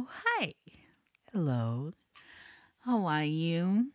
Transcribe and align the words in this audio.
Oh, 0.00 0.06
hi. 0.26 0.54
Hello. 1.32 1.92
How 2.84 3.06
are 3.06 3.24
you? 3.24 3.88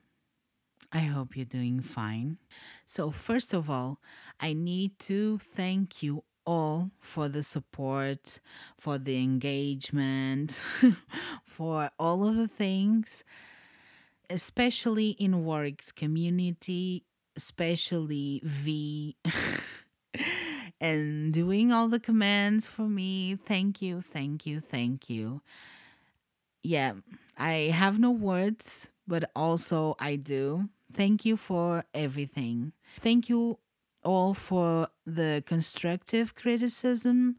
I 0.91 0.99
hope 0.99 1.37
you're 1.37 1.45
doing 1.45 1.79
fine. 1.79 2.39
So, 2.83 3.09
first 3.09 3.53
of 3.53 3.69
all, 3.69 4.01
I 4.37 4.51
need 4.51 4.99
to 5.07 5.37
thank 5.37 6.03
you 6.03 6.25
all 6.45 6.91
for 6.99 7.29
the 7.29 7.41
support, 7.41 8.41
for 8.77 8.97
the 8.97 9.15
engagement, 9.15 10.59
for 11.45 11.89
all 11.97 12.27
of 12.27 12.35
the 12.35 12.49
things, 12.49 13.23
especially 14.29 15.11
in 15.11 15.45
Warwick's 15.45 15.93
community, 15.93 17.05
especially 17.37 18.41
V. 18.43 19.15
and 20.81 21.33
doing 21.33 21.71
all 21.71 21.87
the 21.87 22.01
commands 22.01 22.67
for 22.67 22.89
me. 22.89 23.37
Thank 23.45 23.81
you, 23.81 24.01
thank 24.01 24.45
you, 24.45 24.59
thank 24.59 25.09
you. 25.09 25.41
Yeah, 26.63 26.93
I 27.37 27.71
have 27.75 27.99
no 27.99 28.11
words, 28.11 28.89
but 29.07 29.29
also 29.35 29.95
I 29.99 30.15
do. 30.15 30.69
Thank 30.93 31.25
you 31.25 31.37
for 31.37 31.83
everything. 31.93 32.73
Thank 32.99 33.29
you 33.29 33.59
all 34.03 34.33
for 34.33 34.87
the 35.05 35.43
constructive 35.45 36.35
criticism. 36.35 37.37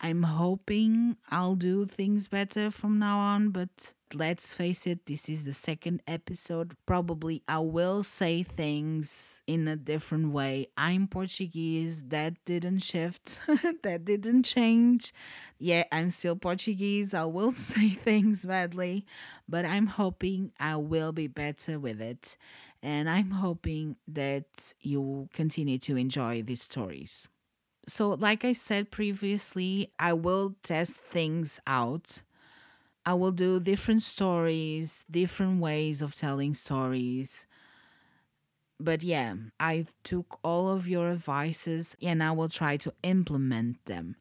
I'm 0.00 0.22
hoping 0.24 1.16
I'll 1.30 1.56
do 1.56 1.86
things 1.86 2.28
better 2.28 2.70
from 2.70 2.98
now 2.98 3.18
on, 3.18 3.50
but 3.50 3.94
let's 4.14 4.54
face 4.54 4.86
it, 4.86 5.06
this 5.06 5.28
is 5.28 5.44
the 5.44 5.52
second 5.52 6.02
episode. 6.06 6.76
Probably 6.86 7.42
I 7.48 7.58
will 7.58 8.02
say 8.02 8.42
things 8.42 9.42
in 9.46 9.68
a 9.68 9.76
different 9.76 10.32
way. 10.32 10.68
I'm 10.76 11.06
Portuguese, 11.08 12.02
that 12.08 12.34
didn't 12.44 12.80
shift, 12.80 13.38
that 13.82 14.04
didn't 14.04 14.44
change. 14.44 15.12
Yeah, 15.58 15.84
I'm 15.92 16.10
still 16.10 16.36
Portuguese. 16.36 17.14
I 17.14 17.24
will 17.24 17.52
say 17.70 17.90
things 17.90 18.44
badly, 18.44 19.06
but 19.48 19.64
I'm 19.64 19.86
hoping 19.86 20.52
I 20.58 20.76
will 20.76 21.12
be 21.12 21.26
better 21.26 21.78
with 21.78 22.00
it. 22.00 22.36
And 22.82 23.10
I'm 23.10 23.30
hoping 23.30 23.96
that 24.06 24.74
you 24.80 25.28
continue 25.32 25.78
to 25.78 25.96
enjoy 25.96 26.42
these 26.42 26.62
stories. 26.62 27.28
So, 27.88 28.10
like 28.10 28.44
I 28.44 28.52
said 28.52 28.90
previously, 28.90 29.92
I 29.98 30.12
will 30.12 30.56
test 30.62 30.96
things 30.96 31.58
out. 31.66 32.22
I 33.04 33.14
will 33.14 33.32
do 33.32 33.60
different 33.60 34.02
stories, 34.02 35.04
different 35.10 35.60
ways 35.60 36.02
of 36.02 36.14
telling 36.14 36.54
stories. 36.54 37.46
But 38.80 39.02
yeah, 39.02 39.34
I 39.58 39.86
took 40.04 40.38
all 40.44 40.68
of 40.68 40.86
your 40.86 41.10
advices 41.10 41.96
and 42.02 42.22
I 42.22 42.32
will 42.32 42.48
try 42.48 42.76
to 42.78 42.92
implement 43.02 43.84
them. 43.86 44.16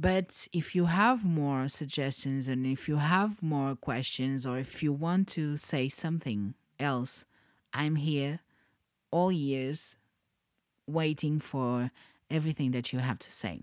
But 0.00 0.48
if 0.52 0.74
you 0.74 0.86
have 0.86 1.24
more 1.24 1.68
suggestions 1.68 2.48
and 2.48 2.66
if 2.66 2.88
you 2.88 2.96
have 2.96 3.42
more 3.42 3.76
questions 3.76 4.44
or 4.46 4.58
if 4.58 4.82
you 4.82 4.92
want 4.92 5.28
to 5.28 5.56
say 5.56 5.88
something 5.88 6.54
else, 6.80 7.24
I'm 7.72 7.96
here 7.96 8.40
all 9.10 9.30
years 9.30 9.96
waiting 10.88 11.38
for 11.38 11.90
everything 12.30 12.72
that 12.72 12.92
you 12.92 12.98
have 12.98 13.18
to 13.20 13.30
say. 13.30 13.60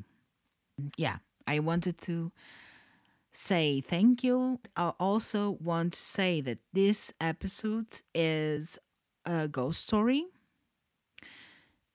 Yeah, 0.95 1.17
I 1.45 1.59
wanted 1.59 2.00
to 2.03 2.31
say 3.31 3.81
thank 3.81 4.23
you. 4.23 4.59
I 4.75 4.93
also 4.99 5.51
want 5.61 5.93
to 5.93 6.03
say 6.03 6.41
that 6.41 6.59
this 6.73 7.13
episode 7.19 8.01
is 8.13 8.77
a 9.25 9.47
ghost 9.47 9.81
story, 9.87 10.25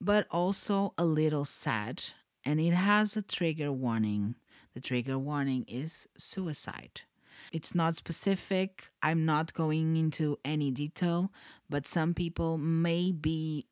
but 0.01 0.27
also 0.31 0.95
a 0.99 1.05
little 1.05 1.45
sad, 1.45 2.03
and 2.45 2.61
it 2.61 2.73
has 2.73 3.17
a 3.17 3.23
trigger 3.23 3.73
warning. 3.73 4.37
The 4.75 4.81
trigger 4.81 5.19
warning 5.19 5.65
is 5.69 6.07
suicide. 6.17 7.03
It's 7.53 7.75
not 7.75 7.97
specific. 7.97 8.91
I'm 9.03 9.25
not 9.25 9.55
going 9.55 9.97
into 9.97 10.39
any 10.45 10.71
detail, 10.71 11.33
but 11.69 11.87
some 11.87 12.15
people 12.15 12.59
may 12.59 13.13
be 13.13 13.67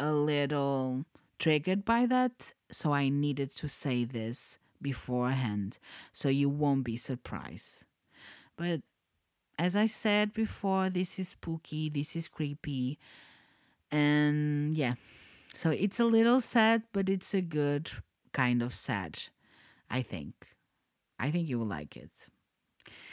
a 0.00 0.12
little 0.12 1.04
triggered 1.38 1.84
by 1.84 2.06
that. 2.06 2.52
So 2.70 2.92
I 2.92 3.08
needed 3.08 3.50
to 3.52 3.68
say 3.68 4.04
this 4.04 4.58
beforehand 4.84 5.78
so 6.12 6.28
you 6.28 6.48
won't 6.48 6.84
be 6.84 6.96
surprised. 6.96 7.84
But 8.56 8.82
as 9.58 9.74
I 9.74 9.86
said 9.86 10.32
before, 10.32 10.90
this 10.90 11.18
is 11.18 11.30
spooky, 11.30 11.88
this 11.88 12.14
is 12.14 12.28
creepy. 12.28 13.00
And 13.90 14.76
yeah, 14.76 14.94
so 15.54 15.70
it's 15.70 15.98
a 15.98 16.04
little 16.04 16.40
sad, 16.40 16.84
but 16.92 17.08
it's 17.08 17.34
a 17.34 17.40
good 17.40 17.90
kind 18.32 18.62
of 18.62 18.74
sad, 18.74 19.18
I 19.90 20.02
think. 20.02 20.34
I 21.18 21.30
think 21.30 21.48
you 21.48 21.58
will 21.58 21.66
like 21.66 21.96
it. 21.96 22.28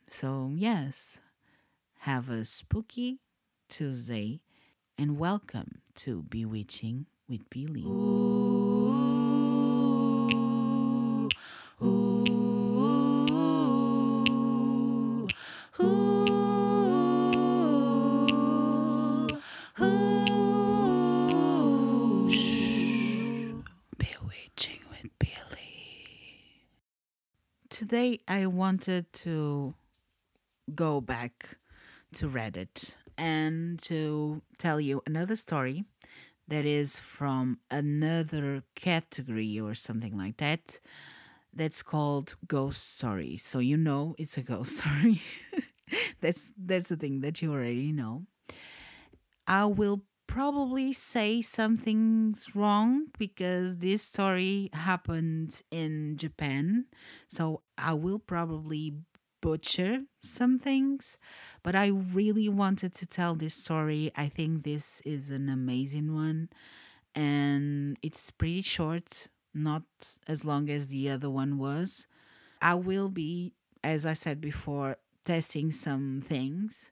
So, 0.09 0.51
yes, 0.53 1.19
have 1.99 2.29
a 2.29 2.43
spooky 2.43 3.21
Tuesday 3.69 4.41
and 4.97 5.17
welcome 5.17 5.81
to 5.95 6.23
Bewitching 6.23 7.05
with 7.29 7.49
Billy. 7.49 8.80
Billy. 11.81 11.97
Today 27.69 28.19
I 28.27 28.45
wanted 28.45 29.11
to 29.13 29.73
go 30.75 31.01
back 31.01 31.57
to 32.13 32.29
Reddit 32.29 32.93
and 33.17 33.81
to 33.81 34.43
tell 34.59 34.79
you 34.79 35.01
another 35.07 35.35
story 35.35 35.83
that 36.47 36.65
is 36.65 36.99
from 36.99 37.57
another 37.71 38.61
category 38.75 39.59
or 39.59 39.73
something 39.73 40.15
like 40.15 40.37
that 40.37 40.79
that's 41.53 41.83
called 41.83 42.35
ghost 42.47 42.97
story. 42.97 43.37
So 43.37 43.59
you 43.59 43.77
know 43.77 44.15
it's 44.17 44.37
a 44.37 44.41
ghost 44.41 44.77
story. 44.79 45.21
That's 46.21 46.45
that's 46.57 46.89
the 46.89 46.95
thing 46.95 47.21
that 47.21 47.41
you 47.41 47.51
already 47.51 47.91
know. 47.91 48.25
I 49.47 49.65
will 49.65 50.03
probably 50.27 50.93
say 50.93 51.41
something's 51.41 52.55
wrong 52.55 53.07
because 53.17 53.77
this 53.77 54.01
story 54.01 54.69
happened 54.73 55.61
in 55.71 56.15
japan. 56.15 56.85
So 57.27 57.61
i 57.77 57.93
will 57.93 58.19
probably 58.19 58.93
butcher 59.41 60.03
some 60.23 60.59
things, 60.59 61.17
but 61.63 61.75
I 61.75 61.87
really 61.87 62.47
wanted 62.47 62.93
to 62.95 63.07
tell 63.07 63.33
this 63.33 63.55
story. 63.55 64.11
I 64.15 64.29
think 64.29 64.63
this 64.63 65.01
is 65.03 65.31
an 65.31 65.49
amazing 65.49 66.13
one, 66.13 66.49
and 67.15 67.97
it's 68.01 68.31
pretty 68.31 68.61
short, 68.61 69.27
not 69.53 69.83
as 70.27 70.45
long 70.45 70.69
as 70.69 70.87
the 70.87 71.09
other 71.09 71.29
one 71.29 71.57
was. 71.57 72.07
I 72.61 72.75
will 72.75 73.09
be, 73.09 73.53
as 73.83 74.05
I 74.05 74.13
said 74.13 74.39
before, 74.39 74.97
testing 75.25 75.71
some 75.71 76.21
things, 76.25 76.91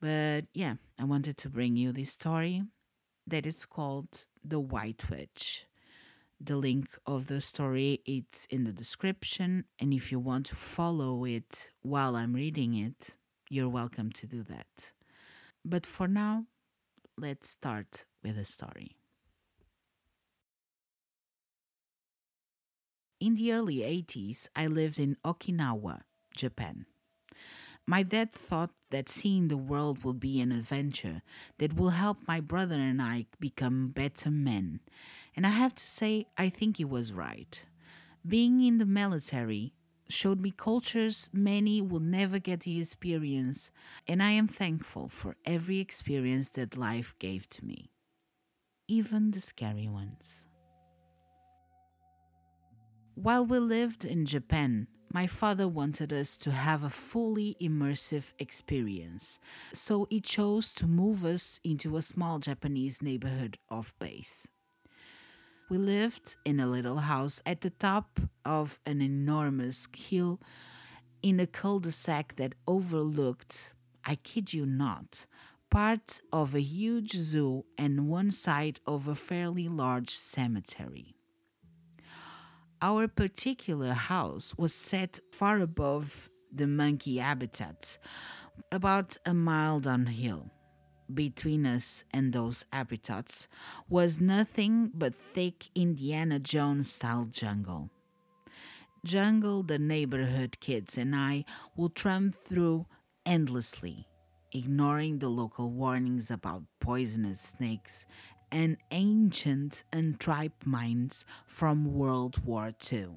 but 0.00 0.44
yeah, 0.52 0.74
I 0.98 1.04
wanted 1.04 1.38
to 1.38 1.48
bring 1.48 1.76
you 1.76 1.92
this 1.92 2.12
story 2.12 2.62
that 3.26 3.46
is 3.46 3.64
called 3.64 4.24
The 4.44 4.60
White 4.60 5.08
Witch. 5.10 5.66
The 6.40 6.56
link 6.56 6.88
of 7.06 7.28
the 7.28 7.40
story 7.40 8.02
it's 8.04 8.44
in 8.50 8.64
the 8.64 8.72
description 8.72 9.64
and 9.78 9.94
if 9.94 10.12
you 10.12 10.18
want 10.18 10.46
to 10.46 10.56
follow 10.56 11.24
it 11.24 11.70
while 11.80 12.16
I'm 12.16 12.34
reading 12.34 12.74
it, 12.74 13.14
you're 13.48 13.68
welcome 13.68 14.10
to 14.12 14.26
do 14.26 14.42
that. 14.42 14.92
But 15.64 15.86
for 15.86 16.06
now, 16.06 16.44
let's 17.16 17.48
start 17.48 18.04
with 18.22 18.36
the 18.36 18.44
story. 18.44 18.96
In 23.24 23.36
the 23.36 23.54
early 23.54 23.76
80s, 23.76 24.50
I 24.54 24.66
lived 24.66 24.98
in 24.98 25.16
Okinawa, 25.24 26.02
Japan. 26.36 26.84
My 27.86 28.02
dad 28.02 28.34
thought 28.34 28.74
that 28.90 29.08
seeing 29.08 29.48
the 29.48 29.56
world 29.56 30.04
would 30.04 30.20
be 30.20 30.42
an 30.42 30.52
adventure 30.52 31.22
that 31.56 31.74
will 31.74 31.88
help 31.88 32.18
my 32.28 32.40
brother 32.40 32.74
and 32.74 33.00
I 33.00 33.24
become 33.40 33.88
better 33.88 34.30
men. 34.30 34.80
And 35.34 35.46
I 35.46 35.48
have 35.48 35.74
to 35.74 35.88
say, 35.88 36.26
I 36.36 36.50
think 36.50 36.76
he 36.76 36.84
was 36.84 37.14
right. 37.14 37.64
Being 38.28 38.60
in 38.60 38.76
the 38.76 38.84
military 38.84 39.72
showed 40.06 40.42
me 40.42 40.50
cultures 40.50 41.30
many 41.32 41.80
will 41.80 42.00
never 42.00 42.38
get 42.38 42.60
to 42.60 42.78
experience, 42.78 43.70
and 44.06 44.22
I 44.22 44.32
am 44.32 44.48
thankful 44.48 45.08
for 45.08 45.36
every 45.46 45.78
experience 45.78 46.50
that 46.50 46.76
life 46.76 47.14
gave 47.18 47.48
to 47.56 47.64
me, 47.64 47.90
even 48.86 49.30
the 49.30 49.40
scary 49.40 49.88
ones. 49.88 50.43
While 53.14 53.46
we 53.46 53.60
lived 53.60 54.04
in 54.04 54.26
Japan, 54.26 54.88
my 55.12 55.28
father 55.28 55.68
wanted 55.68 56.12
us 56.12 56.36
to 56.38 56.50
have 56.50 56.82
a 56.82 56.90
fully 56.90 57.56
immersive 57.60 58.32
experience, 58.40 59.38
so 59.72 60.08
he 60.10 60.20
chose 60.20 60.72
to 60.74 60.88
move 60.88 61.24
us 61.24 61.60
into 61.62 61.96
a 61.96 62.02
small 62.02 62.40
Japanese 62.40 63.00
neighborhood 63.00 63.56
of 63.68 63.94
base. 64.00 64.48
We 65.70 65.78
lived 65.78 66.34
in 66.44 66.58
a 66.58 66.66
little 66.66 66.98
house 66.98 67.40
at 67.46 67.60
the 67.60 67.70
top 67.70 68.18
of 68.44 68.80
an 68.84 69.00
enormous 69.00 69.86
hill 69.96 70.40
in 71.22 71.38
a 71.38 71.46
cul 71.46 71.78
de 71.78 71.92
sac 71.92 72.34
that 72.34 72.56
overlooked, 72.66 73.74
I 74.04 74.16
kid 74.16 74.52
you 74.52 74.66
not, 74.66 75.26
part 75.70 76.20
of 76.32 76.52
a 76.52 76.60
huge 76.60 77.12
zoo 77.12 77.64
and 77.78 78.08
one 78.08 78.32
side 78.32 78.80
of 78.88 79.06
a 79.06 79.14
fairly 79.14 79.68
large 79.68 80.10
cemetery. 80.10 81.13
Our 82.84 83.08
particular 83.08 83.94
house 83.94 84.54
was 84.58 84.74
set 84.74 85.18
far 85.32 85.58
above 85.60 86.28
the 86.52 86.66
monkey 86.66 87.16
habitats, 87.16 87.98
about 88.70 89.16
a 89.24 89.32
mile 89.32 89.80
downhill. 89.80 90.50
Between 91.14 91.64
us 91.64 92.04
and 92.10 92.34
those 92.34 92.66
habitats 92.70 93.48
was 93.88 94.20
nothing 94.20 94.90
but 94.92 95.14
thick 95.32 95.70
Indiana 95.74 96.38
Jones 96.38 96.92
style 96.92 97.24
jungle. 97.24 97.88
Jungle 99.02 99.62
the 99.62 99.78
neighborhood 99.78 100.58
kids 100.60 100.98
and 100.98 101.16
I 101.16 101.46
would 101.76 101.94
tramp 101.94 102.36
through 102.36 102.84
endlessly, 103.24 104.06
ignoring 104.52 105.20
the 105.20 105.30
local 105.30 105.70
warnings 105.70 106.30
about 106.30 106.64
poisonous 106.80 107.40
snakes 107.40 108.04
and 108.54 108.76
ancient 108.92 109.82
and 109.92 110.04
untried 110.14 110.52
mines 110.64 111.24
from 111.44 111.92
World 111.92 112.38
War 112.44 112.72
II. 112.92 113.08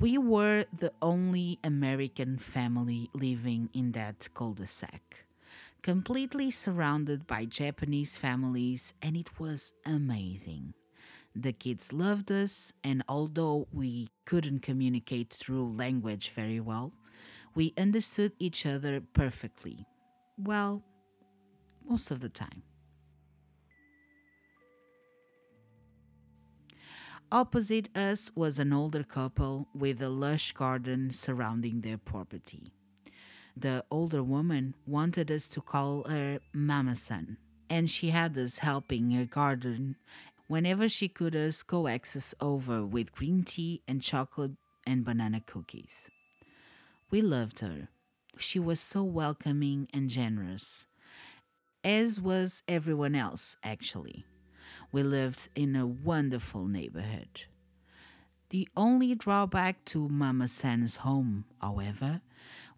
We 0.00 0.16
were 0.16 0.64
the 0.78 0.92
only 1.02 1.58
American 1.62 2.38
family 2.38 3.10
living 3.12 3.68
in 3.74 3.92
that 3.92 4.28
cul 4.32 4.54
de 4.54 4.66
sac, 4.66 5.26
completely 5.82 6.50
surrounded 6.50 7.26
by 7.26 7.44
Japanese 7.44 8.16
families, 8.16 8.94
and 9.02 9.18
it 9.18 9.38
was 9.38 9.74
amazing. 9.84 10.72
The 11.34 11.52
kids 11.52 11.92
loved 11.92 12.32
us, 12.32 12.72
and 12.82 13.04
although 13.06 13.68
we 13.70 14.08
couldn't 14.24 14.60
communicate 14.60 15.30
through 15.30 15.76
language 15.76 16.30
very 16.30 16.60
well, 16.60 16.94
we 17.54 17.74
understood 17.76 18.32
each 18.38 18.64
other 18.64 19.02
perfectly. 19.12 19.84
Well, 20.38 20.82
most 21.88 22.10
of 22.10 22.20
the 22.20 22.28
time. 22.28 22.62
Opposite 27.32 27.88
us 27.96 28.30
was 28.36 28.60
an 28.60 28.72
older 28.72 29.02
couple 29.02 29.66
with 29.74 30.00
a 30.00 30.08
lush 30.08 30.52
garden 30.52 31.10
surrounding 31.12 31.80
their 31.80 31.98
property. 31.98 32.72
The 33.56 33.84
older 33.90 34.22
woman 34.22 34.74
wanted 34.86 35.30
us 35.30 35.48
to 35.48 35.60
call 35.60 36.04
her 36.04 36.38
Mama 36.52 36.94
San, 36.94 37.36
and 37.68 37.90
she 37.90 38.10
had 38.10 38.38
us 38.38 38.58
helping 38.58 39.10
her 39.10 39.24
garden 39.24 39.96
whenever 40.46 40.88
she 40.88 41.08
could 41.08 41.34
us 41.34 41.64
coax 41.64 42.14
us 42.14 42.34
over 42.40 42.84
with 42.86 43.12
green 43.12 43.42
tea 43.42 43.82
and 43.88 44.00
chocolate 44.00 44.52
and 44.86 45.04
banana 45.04 45.40
cookies. 45.44 46.08
We 47.10 47.22
loved 47.22 47.58
her. 47.60 47.88
She 48.38 48.60
was 48.60 48.78
so 48.78 49.02
welcoming 49.02 49.88
and 49.92 50.10
generous, 50.10 50.86
as 51.86 52.20
was 52.20 52.64
everyone 52.66 53.14
else, 53.14 53.56
actually. 53.62 54.26
We 54.90 55.04
lived 55.04 55.48
in 55.54 55.76
a 55.76 55.86
wonderful 55.86 56.66
neighborhood. 56.66 57.42
The 58.50 58.68
only 58.76 59.14
drawback 59.14 59.84
to 59.86 60.08
Mama 60.08 60.48
San's 60.48 60.96
home, 60.96 61.44
however, 61.60 62.20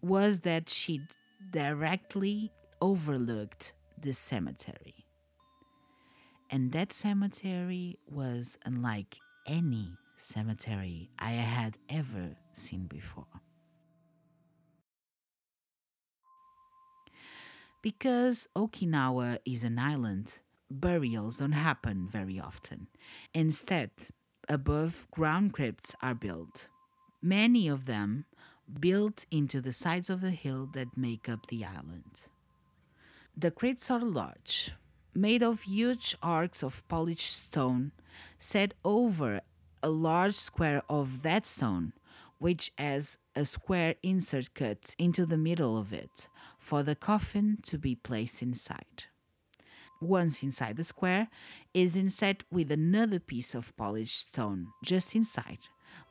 was 0.01 0.41
that 0.41 0.69
she 0.69 1.01
directly 1.49 2.51
overlooked 2.81 3.73
the 3.99 4.13
cemetery. 4.13 5.05
And 6.51 6.71
that 6.73 6.93
cemetery 6.93 7.97
was 8.07 8.59
unlike 8.63 9.17
any 9.47 9.97
cemetery 10.17 11.09
I 11.17 11.31
had 11.31 11.77
ever 11.89 12.35
seen 12.53 12.85
before. 12.85 13.25
Because 17.81 18.47
Okinawa 18.55 19.39
is 19.45 19.63
an 19.63 19.79
island, 19.79 20.39
burials 20.69 21.37
don't 21.39 21.53
happen 21.53 22.07
very 22.11 22.39
often. 22.39 22.87
Instead, 23.33 23.91
above 24.49 25.07
ground 25.11 25.53
crypts 25.53 25.95
are 26.01 26.13
built. 26.13 26.67
Many 27.21 27.67
of 27.67 27.85
them 27.85 28.25
built 28.79 29.25
into 29.31 29.61
the 29.61 29.73
sides 29.73 30.09
of 30.09 30.21
the 30.21 30.31
hill 30.31 30.69
that 30.73 30.97
make 30.97 31.29
up 31.29 31.47
the 31.47 31.63
island. 31.63 32.23
The 33.35 33.51
crypts 33.51 33.89
are 33.89 34.01
large, 34.01 34.71
made 35.13 35.41
of 35.41 35.61
huge 35.61 36.15
arcs 36.21 36.61
of 36.63 36.85
polished 36.89 37.31
stone 37.31 37.91
set 38.37 38.73
over 38.83 39.41
a 39.81 39.89
large 39.89 40.35
square 40.35 40.81
of 40.89 41.21
that 41.21 41.45
stone, 41.45 41.93
which 42.39 42.73
has 42.77 43.17
a 43.39 43.45
square 43.45 43.95
insert 44.03 44.53
cut 44.53 44.93
into 44.97 45.25
the 45.25 45.37
middle 45.37 45.77
of 45.77 45.93
it 45.93 46.27
for 46.59 46.83
the 46.83 46.95
coffin 46.95 47.57
to 47.63 47.77
be 47.77 47.95
placed 47.95 48.41
inside 48.41 49.05
once 50.01 50.43
inside 50.43 50.77
the 50.77 50.83
square, 50.83 51.27
is 51.73 51.95
inset 51.95 52.43
with 52.51 52.71
another 52.71 53.19
piece 53.19 53.53
of 53.53 53.75
polished 53.75 54.29
stone 54.29 54.67
just 54.83 55.15
inside, 55.15 55.59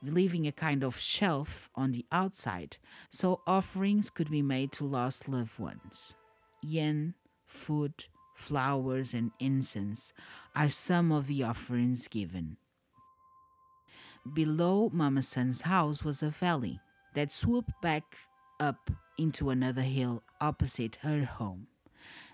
leaving 0.03 0.47
a 0.47 0.51
kind 0.51 0.83
of 0.83 0.99
shelf 0.99 1.69
on 1.75 1.91
the 1.91 2.05
outside 2.11 2.77
so 3.09 3.41
offerings 3.47 4.09
could 4.09 4.29
be 4.29 4.41
made 4.41 4.71
to 4.71 4.83
lost 4.83 5.27
loved 5.27 5.57
ones. 5.57 6.15
Yen, 6.61 7.13
food, 7.47 8.05
flowers, 8.35 9.13
and 9.13 9.31
incense 9.39 10.13
are 10.55 10.69
some 10.69 11.11
of 11.11 11.27
the 11.27 11.43
offerings 11.43 12.07
given. 12.07 12.57
Below 14.33 14.89
Mama 14.93 15.23
San's 15.23 15.61
house 15.61 16.03
was 16.03 16.21
a 16.21 16.29
valley 16.29 16.79
that 17.19 17.33
swooped 17.33 17.73
back 17.81 18.15
up 18.61 18.89
into 19.17 19.49
another 19.49 19.81
hill 19.81 20.23
opposite 20.39 20.95
her 21.01 21.25
home. 21.25 21.67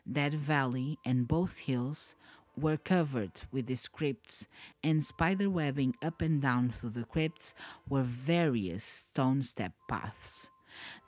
That 0.06 0.32
valley 0.32 1.00
and 1.04 1.28
both 1.28 1.58
hills 1.58 2.14
were 2.56 2.78
covered 2.78 3.32
with 3.52 3.66
the 3.66 3.80
crypts, 3.92 4.46
and 4.84 5.04
spider 5.04 5.50
webbing 5.50 5.96
up 6.04 6.22
and 6.22 6.40
down 6.40 6.70
through 6.70 6.92
the 6.92 7.04
crypts 7.04 7.56
were 7.90 8.04
various 8.04 8.84
stone 8.84 9.42
step 9.42 9.72
paths 9.90 10.52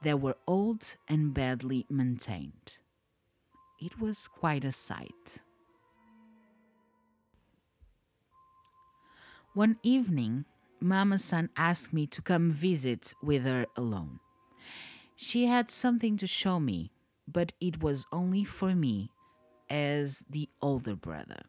that 0.01 0.19
were 0.19 0.38
old 0.47 0.97
and 1.07 1.35
badly 1.35 1.85
maintained. 1.88 2.79
It 3.79 4.00
was 4.00 4.27
quite 4.27 4.65
a 4.65 4.71
sight. 4.71 5.44
One 9.53 9.77
evening, 9.83 10.45
Mama 10.79 11.18
San 11.18 11.50
asked 11.57 11.94
me 11.94 12.07
to 12.07 12.21
come 12.21 12.51
visit 12.51 13.13
with 13.21 13.44
her 13.44 13.65
alone. 13.75 14.19
She 15.15 15.46
had 15.46 15.72
something 15.72 16.17
to 16.17 16.27
show 16.27 16.60
me 16.60 16.91
but 17.27 17.51
it 17.60 17.84
was 17.84 18.05
only 18.12 18.43
for 18.43 18.74
me 18.74 19.12
as 19.69 20.24
the 20.29 20.50
older 20.62 20.96
brother. 20.96 21.41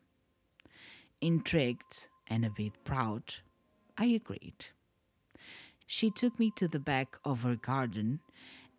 Intrigued 1.21 2.09
and 2.27 2.45
a 2.45 2.51
bit 2.51 2.73
proud, 2.85 3.37
I 3.97 4.07
agreed. 4.07 4.67
She 5.87 6.11
took 6.11 6.39
me 6.39 6.51
to 6.57 6.69
the 6.69 6.81
back 6.81 7.17
of 7.25 7.43
her 7.43 7.57
garden 7.57 8.21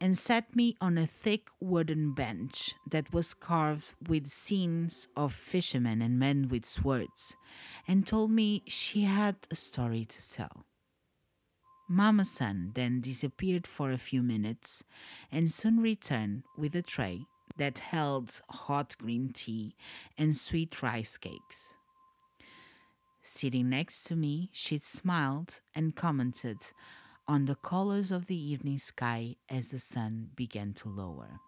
and 0.01 0.17
sat 0.17 0.55
me 0.55 0.75
on 0.79 0.97
a 0.97 1.07
thick 1.07 1.49
wooden 1.59 2.13
bench 2.13 2.73
that 2.89 3.11
was 3.13 3.33
carved 3.33 3.93
with 4.07 4.27
scenes 4.27 5.07
of 5.15 5.33
fishermen 5.33 6.01
and 6.01 6.17
men 6.17 6.47
with 6.47 6.65
swords, 6.65 7.35
and 7.87 8.07
told 8.07 8.31
me 8.31 8.63
she 8.67 9.01
had 9.01 9.35
a 9.51 9.55
story 9.55 10.05
to 10.05 10.31
tell. 10.31 10.65
Mama 11.89 12.23
San 12.23 12.71
then 12.75 13.01
disappeared 13.01 13.65
for 13.65 13.91
a 13.91 13.97
few 13.97 14.21
minutes 14.21 14.83
and 15.31 15.51
soon 15.51 15.79
returned 15.79 16.43
with 16.55 16.75
a 16.75 16.83
tray 16.83 17.25
that 17.57 17.79
held 17.79 18.41
hot 18.49 18.95
green 18.99 19.31
tea 19.33 19.75
and 20.17 20.37
sweet 20.37 20.81
rice 20.83 21.17
cakes. 21.17 21.73
Sitting 23.23 23.69
next 23.69 24.03
to 24.05 24.15
me, 24.15 24.49
she 24.53 24.79
smiled 24.79 25.61
and 25.75 25.95
commented 25.95 26.57
on 27.29 27.45
the 27.45 27.53
colors 27.53 28.09
of 28.09 28.25
the 28.25 28.35
evening 28.35 28.79
sky 28.79 29.35
as 29.47 29.67
the 29.67 29.77
sun 29.77 30.31
began 30.35 30.73
to 30.73 30.89
lower. 30.89 31.39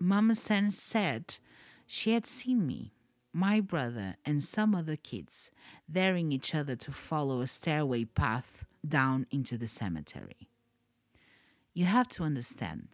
Mama 0.00 0.34
San 0.34 0.72
said 0.72 1.36
she 1.86 2.12
had 2.12 2.26
seen 2.26 2.66
me, 2.66 2.92
my 3.32 3.60
brother, 3.60 4.16
and 4.24 4.42
some 4.42 4.74
other 4.74 4.96
kids 4.96 5.52
daring 5.88 6.32
each 6.32 6.56
other 6.56 6.74
to 6.74 6.90
follow 6.90 7.40
a 7.40 7.46
stairway 7.46 8.04
path 8.04 8.64
down 8.86 9.26
into 9.30 9.56
the 9.56 9.68
cemetery. 9.68 10.48
You 11.72 11.84
have 11.84 12.08
to 12.08 12.24
understand, 12.24 12.88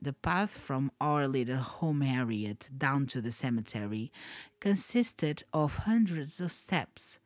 the 0.00 0.12
path 0.12 0.50
from 0.50 0.90
our 1.00 1.26
little 1.26 1.56
home 1.56 2.02
area 2.02 2.56
down 2.76 3.06
to 3.06 3.20
the 3.20 3.32
cemetery 3.32 4.12
consisted 4.60 5.44
of 5.52 5.78
hundreds 5.78 6.40
of 6.40 6.52
steps, 6.52 7.18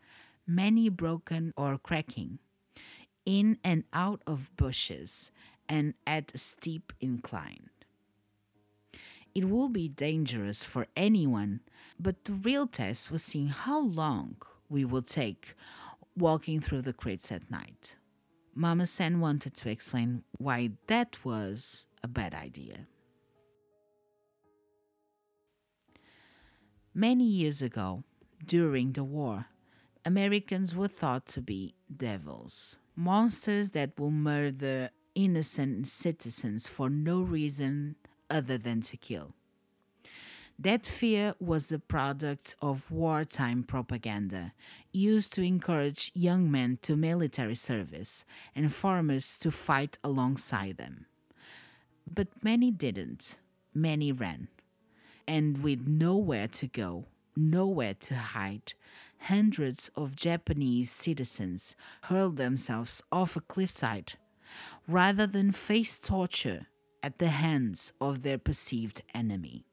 many 0.47 0.89
broken 0.89 1.53
or 1.57 1.79
cracking, 1.79 2.39
in 3.27 3.59
and 3.63 3.85
out 3.93 4.23
of 4.27 4.55
bushes, 4.57 5.31
and 5.69 5.95
at 6.07 6.35
a 6.35 6.39
steep 6.39 6.93
incline. 7.01 7.71
It 9.35 9.49
will 9.49 9.69
be 9.69 9.89
dangerous 9.89 10.65
for 10.65 10.87
anyone, 10.97 11.61
but 11.99 12.25
the 12.25 12.33
real 12.33 12.67
test 12.67 13.11
was 13.11 13.23
seeing 13.23 13.49
how 13.49 13.81
long 13.81 14.37
we 14.69 14.85
would 14.85 15.07
take 15.07 15.55
walking 16.17 16.61
through 16.61 16.83
the 16.83 16.93
crypts 16.93 17.31
at 17.31 17.51
night. 17.51 17.97
Mama 18.55 18.87
San 18.87 19.21
wanted 19.21 19.55
to 19.57 19.71
explain 19.71 20.25
why 20.39 20.71
that 20.89 21.25
was 21.25 21.87
a 22.03 22.09
bad 22.09 22.35
idea. 22.35 22.87
Many 26.95 27.25
years 27.25 27.63
ago, 27.63 28.05
during 28.45 28.93
the 28.93 29.05
war, 29.05 29.47
Americans 30.05 30.75
were 30.75 30.89
thought 30.89 31.27
to 31.27 31.41
be 31.41 31.75
devils, 31.95 32.77
monsters 32.97 33.71
that 33.71 33.99
will 33.99 34.11
murder 34.11 34.91
innocent 35.15 35.87
citizens 35.89 36.67
for 36.67 36.89
no 36.89 37.21
reason 37.21 37.97
other 38.29 38.59
than 38.59 38.81
to 38.81 38.97
kill. 38.97 39.35
That 40.59 40.85
fear 40.85 41.35
was 41.41 41.69
the 41.69 41.79
product 41.79 42.55
of 42.61 42.91
wartime 42.91 43.63
propaganda 43.63 44.53
used 44.93 45.33
to 45.35 45.43
encourage 45.43 46.13
young 46.15 46.51
men 46.51 46.79
to 46.83 46.97
military 46.97 47.55
service 47.55 48.25
and 48.55 48.73
farmers 48.73 49.39
to 49.39 49.51
fight 49.51 49.97
alongside 50.05 50.77
them. 50.77 51.07
But 52.13 52.29
many 52.43 52.71
didn't, 52.71 53.39
many 53.75 54.13
ran. 54.13 54.49
And 55.27 55.63
with 55.63 55.87
nowhere 55.87 56.49
to 56.49 56.67
go, 56.67 57.07
nowhere 57.37 57.95
to 57.95 58.15
hide, 58.17 58.75
hundreds 59.19 59.91
of 59.95 60.17
Japanese 60.17 60.91
citizens 60.91 61.77
hurled 62.05 62.37
themselves 62.37 63.03
off 63.13 63.37
a 63.37 63.41
cliffside 63.41 64.15
rather 64.89 65.27
than 65.27 65.53
face 65.53 66.01
torture 66.01 66.67
at 67.03 67.19
the 67.19 67.29
hands 67.29 67.93
of 68.01 68.23
their 68.23 68.39
perceived 68.39 69.03
enemy. 69.15 69.65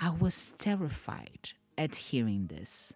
I 0.00 0.10
was 0.10 0.52
terrified 0.58 1.52
at 1.78 1.94
hearing 1.96 2.48
this. 2.48 2.92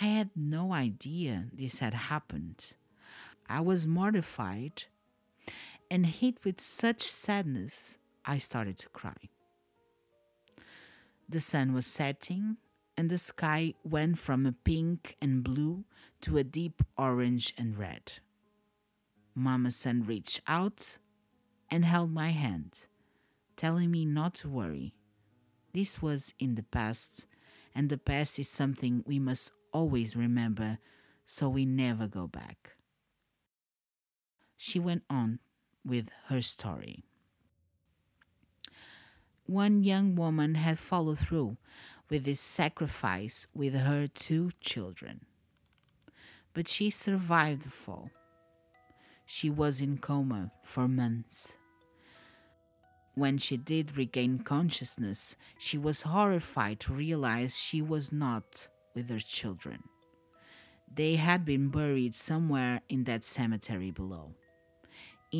I 0.00 0.06
had 0.06 0.30
no 0.36 0.72
idea 0.72 1.46
this 1.52 1.80
had 1.80 1.94
happened. 1.94 2.64
I 3.48 3.60
was 3.60 3.86
mortified 3.86 4.84
and 5.90 6.06
hit 6.06 6.44
with 6.44 6.60
such 6.60 7.02
sadness, 7.02 7.98
I 8.24 8.38
started 8.38 8.78
to 8.78 8.88
cry. 8.88 9.16
The 11.28 11.40
sun 11.40 11.72
was 11.72 11.86
setting, 11.86 12.56
and 12.96 13.10
the 13.10 13.18
sky 13.18 13.74
went 13.84 14.18
from 14.18 14.46
a 14.46 14.52
pink 14.52 15.16
and 15.20 15.42
blue 15.42 15.84
to 16.22 16.38
a 16.38 16.44
deep 16.44 16.82
orange 16.96 17.52
and 17.58 17.76
red. 17.76 18.12
Mama 19.34 19.70
San 19.70 20.04
reached 20.04 20.40
out 20.46 20.98
and 21.70 21.84
held 21.84 22.12
my 22.12 22.30
hand, 22.30 22.86
telling 23.56 23.90
me 23.90 24.04
not 24.04 24.34
to 24.36 24.48
worry. 24.48 24.94
This 25.74 26.00
was 26.00 26.32
in 26.38 26.54
the 26.54 26.62
past, 26.62 27.26
and 27.74 27.90
the 27.90 27.98
past 27.98 28.38
is 28.38 28.48
something 28.48 29.02
we 29.06 29.18
must 29.18 29.52
always 29.72 30.16
remember 30.16 30.78
so 31.26 31.48
we 31.48 31.66
never 31.66 32.06
go 32.06 32.26
back. 32.26 32.76
She 34.56 34.78
went 34.78 35.02
on 35.10 35.40
with 35.86 36.08
her 36.26 36.42
story. 36.42 37.04
One 39.46 39.84
young 39.84 40.16
woman 40.16 40.56
had 40.56 40.78
followed 40.78 41.20
through 41.20 41.56
with 42.10 42.24
this 42.24 42.40
sacrifice 42.40 43.46
with 43.54 43.74
her 43.74 44.06
two 44.06 44.50
children. 44.60 45.24
But 46.52 46.68
she 46.68 46.90
survived 46.90 47.62
the 47.62 47.70
fall. 47.70 48.10
She 49.24 49.50
was 49.50 49.80
in 49.80 49.98
coma 49.98 50.50
for 50.64 50.88
months. 50.88 51.56
When 53.14 53.38
she 53.38 53.56
did 53.56 53.96
regain 53.96 54.40
consciousness, 54.40 55.36
she 55.58 55.78
was 55.78 56.02
horrified 56.02 56.80
to 56.80 56.92
realize 56.92 57.58
she 57.58 57.80
was 57.80 58.12
not 58.12 58.68
with 58.94 59.08
her 59.08 59.20
children. 59.20 59.82
They 60.92 61.16
had 61.16 61.44
been 61.44 61.68
buried 61.68 62.14
somewhere 62.14 62.82
in 62.88 63.04
that 63.04 63.24
cemetery 63.24 63.90
below, 63.90 64.34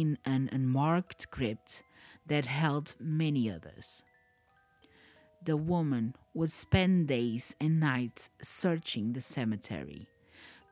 in 0.01 0.19
an 0.25 0.49
unmarked 0.53 1.31
crypt 1.31 1.83
that 2.27 2.45
held 2.45 2.95
many 3.01 3.51
others. 3.51 4.03
The 5.43 5.57
woman 5.57 6.15
would 6.35 6.53
spend 6.53 7.09
days 7.09 7.57
and 7.61 7.81
nights 7.81 8.29
searching 8.43 9.13
the 9.13 9.21
cemetery, 9.21 10.07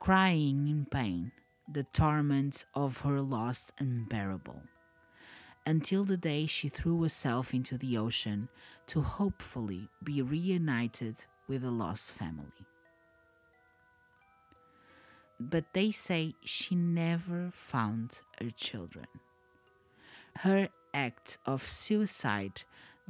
crying 0.01 0.69
in 0.69 0.87
pain, 0.91 1.33
the 1.73 1.85
torment 1.85 2.67
of 2.75 2.99
her 2.99 3.21
loss 3.21 3.73
unbearable, 3.79 4.63
until 5.65 6.05
the 6.05 6.19
day 6.19 6.45
she 6.47 6.69
threw 6.69 7.03
herself 7.03 7.55
into 7.55 7.79
the 7.79 7.97
ocean 7.97 8.49
to 8.89 9.01
hopefully 9.01 9.89
be 10.03 10.21
reunited 10.21 11.25
with 11.49 11.65
a 11.65 11.71
lost 11.71 12.13
family. 12.13 12.67
But 15.41 15.65
they 15.73 15.91
say 15.91 16.35
she 16.45 16.75
never 16.75 17.51
found 17.53 18.21
her 18.41 18.51
children. 18.51 19.07
Her 20.37 20.69
act 20.93 21.39
of 21.45 21.63
suicide 21.63 22.63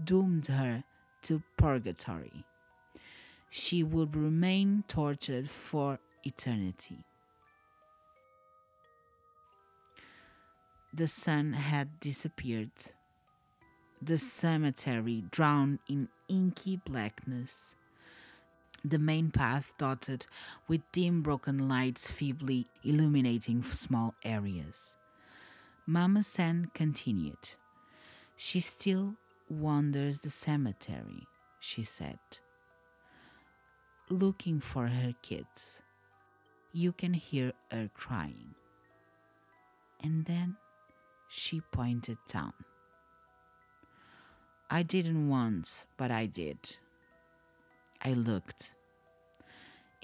doomed 0.02 0.46
her 0.46 0.84
to 1.22 1.42
purgatory. 1.56 2.44
She 3.50 3.82
would 3.82 4.16
remain 4.16 4.84
tortured 4.88 5.48
for 5.48 5.98
eternity. 6.24 7.04
The 10.92 11.08
sun 11.08 11.52
had 11.52 12.00
disappeared. 12.00 12.70
The 14.00 14.18
cemetery 14.18 15.24
drowned 15.30 15.80
in 15.88 16.08
inky 16.28 16.76
blackness. 16.76 17.74
The 18.86 18.98
main 18.98 19.30
path 19.30 19.72
dotted 19.78 20.26
with 20.68 20.82
dim 20.92 21.22
broken 21.22 21.68
lights 21.68 22.10
feebly 22.10 22.66
illuminating 22.82 23.62
small 23.62 24.14
areas. 24.22 24.96
Mama 25.86 26.22
San 26.22 26.70
continued. 26.74 27.50
She 28.36 28.60
still 28.60 29.14
wanders 29.48 30.18
the 30.18 30.28
cemetery, 30.28 31.26
she 31.60 31.82
said, 31.82 32.18
looking 34.10 34.60
for 34.60 34.88
her 34.88 35.14
kids. 35.22 35.80
You 36.72 36.92
can 36.92 37.14
hear 37.14 37.52
her 37.70 37.88
crying. 37.94 38.54
And 40.02 40.26
then 40.26 40.56
she 41.30 41.62
pointed 41.72 42.18
down. 42.28 42.52
I 44.70 44.82
didn't 44.82 45.28
want, 45.28 45.86
but 45.96 46.10
I 46.10 46.26
did. 46.26 46.58
I 48.02 48.12
looked. 48.12 48.73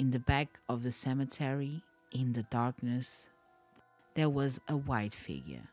In 0.00 0.12
the 0.12 0.18
back 0.18 0.58
of 0.66 0.82
the 0.82 0.92
cemetery, 0.92 1.82
in 2.10 2.32
the 2.32 2.44
darkness, 2.44 3.28
there 4.14 4.30
was 4.30 4.58
a 4.66 4.74
white 4.74 5.12
figure. 5.12 5.68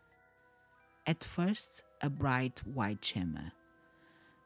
At 1.06 1.24
first, 1.24 1.84
a 2.02 2.10
bright 2.10 2.60
white 2.68 3.06
shimmer, 3.06 3.54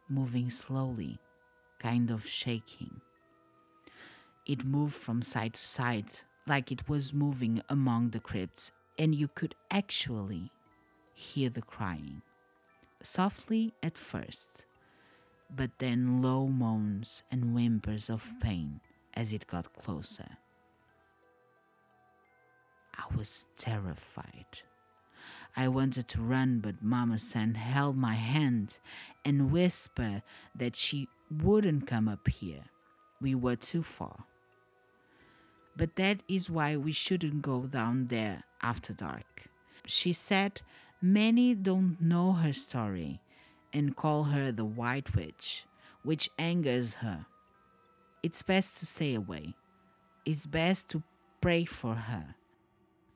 moving 0.07 0.51
slowly, 0.51 1.17
kind 1.79 2.11
of 2.11 2.27
shaking. 2.27 3.01
It 4.45 4.63
moved 4.63 4.93
from 4.93 5.23
side 5.23 5.55
to 5.55 5.61
side 5.65 6.11
like 6.45 6.71
it 6.71 6.87
was 6.87 7.11
moving 7.11 7.63
among 7.67 8.11
the 8.11 8.19
crypts, 8.19 8.71
and 8.99 9.15
you 9.15 9.29
could 9.29 9.55
actually 9.71 10.51
hear 11.15 11.49
the 11.49 11.63
crying. 11.63 12.21
Softly 13.01 13.73
at 13.81 13.97
first, 13.97 14.63
but 15.49 15.71
then 15.79 16.21
low 16.21 16.45
moans 16.45 17.23
and 17.31 17.55
whimpers 17.55 18.11
of 18.11 18.29
pain 18.39 18.79
as 19.13 19.33
it 19.33 19.47
got 19.47 19.73
closer. 19.73 20.37
I 22.95 23.15
was 23.15 23.45
terrified. 23.57 24.59
I 25.55 25.67
wanted 25.67 26.07
to 26.09 26.21
run, 26.21 26.59
but 26.59 26.81
Mama 26.81 27.19
San 27.19 27.55
held 27.55 27.97
my 27.97 28.15
hand 28.15 28.77
and 29.25 29.51
whispered 29.51 30.23
that 30.55 30.75
she 30.75 31.07
wouldn't 31.29 31.87
come 31.87 32.07
up 32.07 32.27
here. 32.27 32.63
We 33.19 33.35
were 33.35 33.55
too 33.55 33.83
far. 33.83 34.25
But 35.75 35.95
that 35.95 36.21
is 36.27 36.49
why 36.49 36.77
we 36.77 36.91
shouldn't 36.91 37.41
go 37.41 37.61
down 37.61 38.07
there 38.07 38.43
after 38.61 38.93
dark. 38.93 39.47
She 39.85 40.13
said 40.13 40.61
many 41.01 41.55
don't 41.55 41.99
know 41.99 42.33
her 42.33 42.53
story 42.53 43.21
and 43.73 43.95
call 43.95 44.25
her 44.25 44.51
the 44.51 44.65
White 44.65 45.15
Witch, 45.15 45.65
which 46.03 46.29
angers 46.37 46.95
her. 46.95 47.25
It's 48.23 48.41
best 48.41 48.77
to 48.77 48.85
stay 48.85 49.15
away. 49.15 49.55
It's 50.25 50.45
best 50.45 50.89
to 50.89 51.03
pray 51.41 51.65
for 51.65 51.95
her 51.95 52.35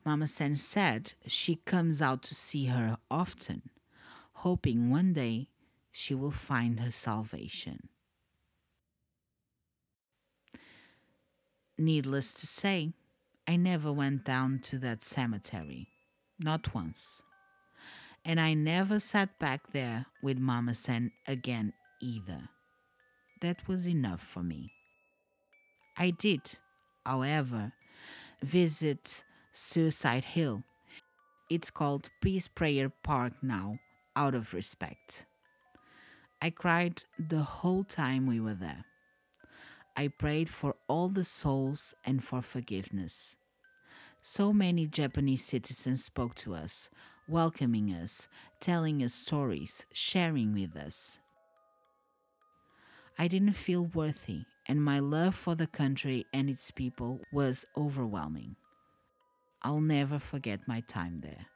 Mama 0.06 0.28
San 0.28 0.54
said 0.54 1.14
she 1.26 1.56
comes 1.56 2.00
out 2.00 2.22
to 2.22 2.32
see 2.32 2.66
her 2.66 2.96
often, 3.10 3.62
hoping 4.34 4.88
one 4.88 5.12
day 5.12 5.48
she 5.90 6.14
will 6.14 6.30
find 6.30 6.78
her 6.78 6.92
salvation. 6.92 7.88
Needless 11.76 12.34
to 12.34 12.46
say, 12.46 12.92
I 13.48 13.56
never 13.56 13.92
went 13.92 14.24
down 14.24 14.60
to 14.60 14.78
that 14.78 15.02
cemetery, 15.02 15.88
not 16.38 16.72
once. 16.72 17.20
And 18.24 18.38
I 18.38 18.54
never 18.54 19.00
sat 19.00 19.40
back 19.40 19.72
there 19.72 20.06
with 20.22 20.38
Mama 20.38 20.74
San 20.74 21.10
again 21.26 21.72
either. 22.00 22.48
That 23.42 23.66
was 23.66 23.88
enough 23.88 24.20
for 24.20 24.44
me. 24.44 24.75
I 25.98 26.10
did, 26.10 26.42
however, 27.06 27.72
visit 28.42 29.24
Suicide 29.52 30.24
Hill. 30.24 30.62
It's 31.48 31.70
called 31.70 32.10
Peace 32.20 32.48
Prayer 32.48 32.90
Park 33.02 33.32
now, 33.42 33.78
out 34.14 34.34
of 34.34 34.52
respect. 34.52 35.24
I 36.42 36.50
cried 36.50 37.02
the 37.18 37.42
whole 37.42 37.82
time 37.82 38.26
we 38.26 38.40
were 38.40 38.54
there. 38.54 38.84
I 39.96 40.08
prayed 40.08 40.50
for 40.50 40.74
all 40.86 41.08
the 41.08 41.24
souls 41.24 41.94
and 42.04 42.22
for 42.22 42.42
forgiveness. 42.42 43.36
So 44.20 44.52
many 44.52 44.86
Japanese 44.86 45.44
citizens 45.44 46.04
spoke 46.04 46.34
to 46.36 46.54
us, 46.54 46.90
welcoming 47.26 47.88
us, 47.88 48.28
telling 48.60 49.02
us 49.02 49.14
stories, 49.14 49.86
sharing 49.94 50.52
with 50.52 50.76
us. 50.76 51.20
I 53.18 53.28
didn't 53.28 53.54
feel 53.54 53.86
worthy, 53.86 54.42
and 54.68 54.82
my 54.82 54.98
love 54.98 55.34
for 55.34 55.54
the 55.54 55.66
country 55.66 56.26
and 56.32 56.50
its 56.50 56.70
people 56.70 57.20
was 57.32 57.64
overwhelming. 57.76 58.56
I'll 59.62 59.80
never 59.80 60.18
forget 60.18 60.60
my 60.66 60.80
time 60.80 61.18
there. 61.18 61.46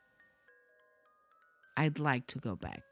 I'd 1.77 1.99
like 1.99 2.27
to 2.29 2.39
go 2.39 2.57
back 2.57 2.83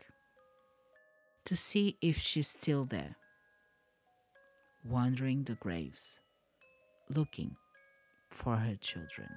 to 1.45 1.57
see 1.57 1.97
if 2.01 2.19
she's 2.19 2.49
still 2.49 2.85
there, 2.85 3.17
wandering 4.85 5.45
the 5.45 5.55
graves, 5.55 6.21
looking 7.09 7.57
for 8.31 8.57
her 8.57 8.77
children. 8.77 9.29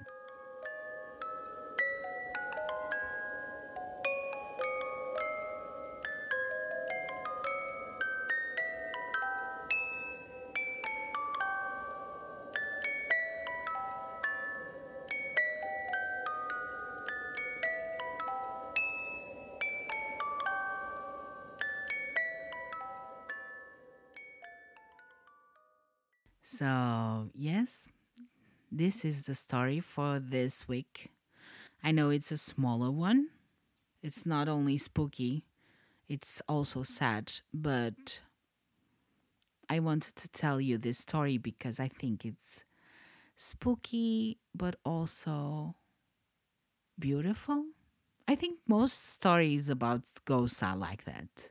So, 26.62 27.28
yes, 27.34 27.88
this 28.70 29.04
is 29.04 29.24
the 29.24 29.34
story 29.34 29.80
for 29.80 30.20
this 30.20 30.68
week. 30.68 31.10
I 31.82 31.90
know 31.90 32.10
it's 32.10 32.30
a 32.30 32.38
smaller 32.38 32.88
one. 32.88 33.30
It's 34.00 34.24
not 34.24 34.46
only 34.46 34.78
spooky, 34.78 35.44
it's 36.08 36.40
also 36.48 36.84
sad, 36.84 37.32
but 37.52 38.20
I 39.68 39.80
wanted 39.80 40.14
to 40.14 40.28
tell 40.28 40.60
you 40.60 40.78
this 40.78 40.98
story 40.98 41.36
because 41.36 41.80
I 41.80 41.88
think 41.88 42.24
it's 42.24 42.62
spooky 43.34 44.38
but 44.54 44.76
also 44.84 45.74
beautiful. 46.96 47.64
I 48.28 48.36
think 48.36 48.60
most 48.68 49.10
stories 49.10 49.68
about 49.68 50.02
ghosts 50.26 50.62
are 50.62 50.76
like 50.76 51.06
that. 51.06 51.50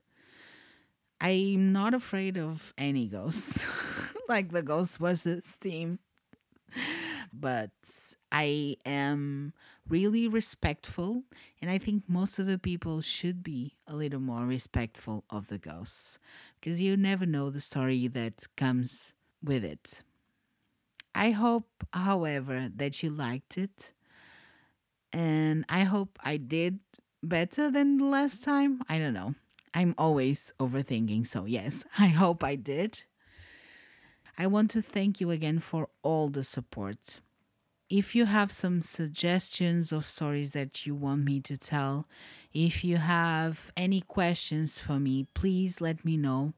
I'm 1.22 1.72
not 1.72 1.94
afraid 1.94 2.38
of 2.38 2.74
any 2.78 3.08
ghosts, 3.08 3.66
like 4.28 4.51
the 4.51 4.63
Ghostbusters 4.63 5.44
theme, 5.46 6.00
but 7.34 7.72
I 8.32 8.78
am 8.86 9.54
really 9.88 10.28
respectful, 10.28 11.24
and 11.62 11.70
I 11.70 11.78
think 11.78 12.04
most 12.08 12.40
of 12.40 12.48
the 12.48 12.58
people 12.58 13.01
should 13.01 13.44
be 13.44 13.75
a 13.88 13.96
little 13.96 14.20
more 14.20 14.46
respectful 14.46 15.24
of 15.30 15.48
the 15.48 15.58
ghosts 15.58 16.20
because 16.60 16.82
you 16.82 16.96
never 16.98 17.25
know 17.25 17.50
the 17.50 17.62
story 17.62 18.08
that 18.08 18.48
comes 18.56 19.14
with 19.44 19.64
it. 19.64 20.01
I 21.16 21.31
hope, 21.31 21.86
however, 21.94 22.70
that 22.75 23.01
you 23.01 23.12
liked 23.12 23.57
it, 23.57 23.94
and 25.14 25.66
I 25.70 25.84
hope 25.84 26.18
I 26.24 26.38
did 26.38 26.79
better 27.24 27.70
than 27.70 27.98
the 27.98 28.05
last 28.05 28.44
time. 28.44 28.81
I 28.90 28.98
don't 29.00 29.14
know. 29.14 29.36
I'm 29.74 29.96
always 29.98 30.53
overthinking, 30.60 31.27
so 31.27 31.46
yes, 31.46 31.86
I 31.98 32.07
hope 32.07 32.44
I 32.44 32.55
did. 32.55 33.03
I 34.38 34.48
want 34.48 34.72
to 34.72 34.81
thank 34.81 35.22
you 35.22 35.31
again 35.31 35.60
for 35.60 35.90
all 36.01 36.29
the 36.29 36.44
support. 36.44 37.20
If 37.90 38.16
you 38.16 38.25
have 38.25 38.51
some 38.51 38.81
suggestions 38.81 39.92
of 39.92 40.05
stories 40.05 40.53
that 40.53 40.86
you 40.86 40.96
want 40.96 41.25
me 41.25 41.42
to 41.42 41.57
tell, 41.57 42.07
if 42.53 42.84
you 42.84 42.98
have 42.98 43.72
any 43.75 44.01
questions 44.01 44.79
for 44.79 44.98
me, 44.98 45.27
please 45.34 45.81
let 45.81 46.05
me 46.05 46.16
know. 46.16 46.53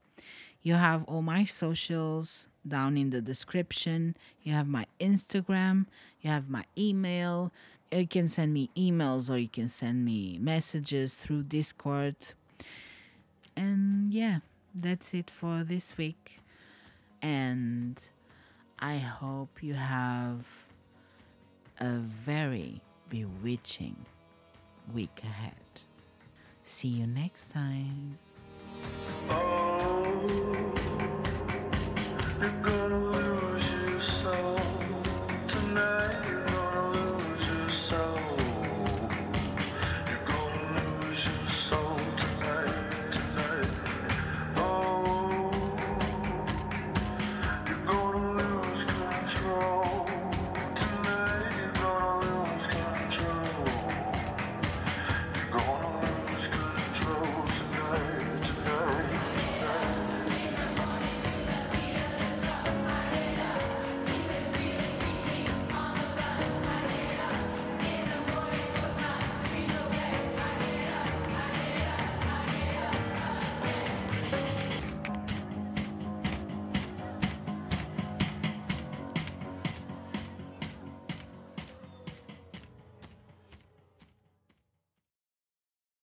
You 0.62 0.74
have 0.74 1.04
all 1.04 1.22
my 1.22 1.44
socials 1.44 2.46
down 2.66 2.96
in 2.96 3.10
the 3.10 3.20
description. 3.20 4.16
You 4.42 4.54
have 4.54 4.68
my 4.68 4.86
Instagram, 5.00 5.86
you 6.20 6.30
have 6.30 6.48
my 6.48 6.64
email. 6.78 7.52
You 7.92 8.08
can 8.08 8.28
send 8.28 8.52
me 8.54 8.70
emails 8.76 9.30
or 9.30 9.36
you 9.36 9.48
can 9.48 9.68
send 9.68 10.04
me 10.04 10.38
messages 10.40 11.14
through 11.14 11.44
Discord. 11.44 12.16
And 13.56 14.12
yeah, 14.12 14.40
that's 14.74 15.14
it 15.14 15.30
for 15.30 15.64
this 15.64 15.96
week. 15.96 16.40
And 17.22 17.98
I 18.78 18.98
hope 18.98 19.62
you 19.62 19.74
have 19.74 20.44
a 21.78 21.98
very 21.98 22.80
bewitching 23.08 23.96
week 24.92 25.20
ahead. 25.22 25.54
See 26.64 26.88
you 26.88 27.06
next 27.06 27.50
time. 27.50 28.18
Oh, 29.30 30.04